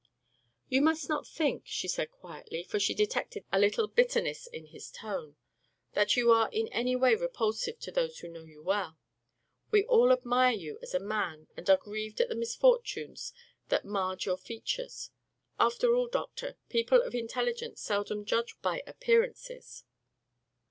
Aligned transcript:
"You 0.67 0.81
must 0.81 1.07
not 1.09 1.27
think," 1.27 1.61
she 1.67 1.87
said 1.87 2.09
quietly, 2.09 2.63
for 2.63 2.79
she 2.79 2.95
detected 2.95 3.45
a 3.51 3.59
little 3.59 3.85
bitterness 3.87 4.47
in 4.47 4.65
his 4.65 4.89
tone, 4.89 5.35
"that 5.93 6.15
you 6.17 6.31
are 6.31 6.49
in 6.51 6.67
any 6.69 6.95
way 6.95 7.13
repulsive 7.13 7.77
to 7.81 7.91
those 7.91 8.17
who 8.17 8.27
know 8.27 8.41
you 8.41 8.63
well. 8.63 8.97
We 9.69 9.83
all 9.85 10.11
admire 10.11 10.53
you 10.55 10.79
as 10.81 10.95
a 10.95 10.99
man 10.99 11.49
and 11.55 11.69
are 11.69 11.77
grieved 11.77 12.19
at 12.19 12.29
the 12.29 12.35
misfortunes 12.35 13.31
that 13.69 13.85
marred 13.85 14.25
your 14.25 14.37
features. 14.37 15.11
After 15.59 15.93
all, 15.93 16.07
Doctor, 16.07 16.57
people 16.67 16.99
of 16.99 17.13
intelligence 17.13 17.79
seldom 17.81 18.25
judge 18.25 18.55
one 18.55 18.61
by 18.79 18.83
appearances." 18.87 19.83